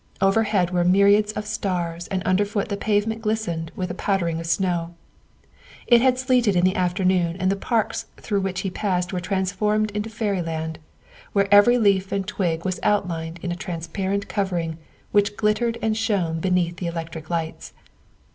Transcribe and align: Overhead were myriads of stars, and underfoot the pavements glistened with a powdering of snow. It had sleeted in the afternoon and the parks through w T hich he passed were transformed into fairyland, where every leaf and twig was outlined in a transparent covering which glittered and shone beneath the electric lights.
Overhead 0.19 0.71
were 0.71 0.83
myriads 0.83 1.31
of 1.33 1.45
stars, 1.45 2.07
and 2.07 2.23
underfoot 2.23 2.69
the 2.69 2.75
pavements 2.75 3.21
glistened 3.21 3.71
with 3.75 3.91
a 3.91 3.93
powdering 3.93 4.39
of 4.39 4.47
snow. 4.47 4.95
It 5.85 6.01
had 6.01 6.17
sleeted 6.17 6.55
in 6.55 6.65
the 6.65 6.75
afternoon 6.75 7.35
and 7.37 7.51
the 7.51 7.55
parks 7.55 8.07
through 8.17 8.39
w 8.39 8.51
T 8.51 8.57
hich 8.57 8.61
he 8.61 8.69
passed 8.71 9.13
were 9.13 9.19
transformed 9.19 9.91
into 9.91 10.09
fairyland, 10.09 10.79
where 11.33 11.47
every 11.53 11.77
leaf 11.77 12.11
and 12.11 12.25
twig 12.25 12.65
was 12.65 12.79
outlined 12.81 13.37
in 13.43 13.51
a 13.51 13.55
transparent 13.55 14.27
covering 14.27 14.79
which 15.11 15.37
glittered 15.37 15.77
and 15.83 15.95
shone 15.95 16.39
beneath 16.39 16.77
the 16.77 16.87
electric 16.87 17.29
lights. 17.29 17.73